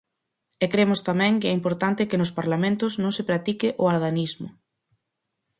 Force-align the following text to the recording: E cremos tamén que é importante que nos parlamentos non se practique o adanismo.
E 0.63 0.65
cremos 0.73 0.99
tamén 1.09 1.33
que 1.39 1.47
é 1.49 1.53
importante 1.59 2.07
que 2.09 2.19
nos 2.21 2.35
parlamentos 2.39 2.91
non 3.03 3.11
se 3.17 3.27
practique 3.29 3.67
o 3.83 3.85
adanismo. 3.95 4.49